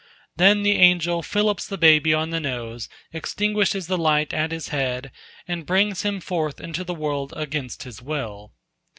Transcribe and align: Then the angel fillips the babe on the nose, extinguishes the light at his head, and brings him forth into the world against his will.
Then 0.35 0.63
the 0.63 0.79
angel 0.79 1.21
fillips 1.21 1.67
the 1.67 1.77
babe 1.77 2.07
on 2.07 2.31
the 2.31 2.39
nose, 2.39 2.89
extinguishes 3.13 3.85
the 3.85 3.99
light 3.99 4.33
at 4.33 4.51
his 4.51 4.69
head, 4.69 5.11
and 5.47 5.63
brings 5.63 6.01
him 6.01 6.19
forth 6.19 6.59
into 6.59 6.83
the 6.83 6.95
world 6.95 7.35
against 7.37 7.83
his 7.83 8.01
will. 8.01 8.51